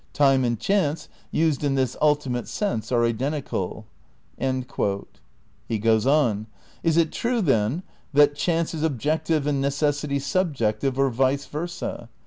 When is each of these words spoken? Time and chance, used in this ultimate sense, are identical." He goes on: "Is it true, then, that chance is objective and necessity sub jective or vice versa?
Time 0.13 0.43
and 0.43 0.59
chance, 0.59 1.07
used 1.29 1.63
in 1.63 1.75
this 1.75 1.95
ultimate 2.01 2.47
sense, 2.47 2.91
are 2.91 3.05
identical." 3.05 3.85
He 4.35 5.77
goes 5.77 6.07
on: 6.07 6.47
"Is 6.81 6.97
it 6.97 7.11
true, 7.11 7.39
then, 7.39 7.83
that 8.11 8.33
chance 8.33 8.73
is 8.73 8.81
objective 8.81 9.45
and 9.45 9.61
necessity 9.61 10.17
sub 10.17 10.55
jective 10.55 10.97
or 10.97 11.11
vice 11.11 11.45
versa? 11.45 12.09